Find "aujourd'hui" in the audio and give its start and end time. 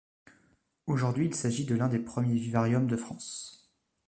0.87-1.27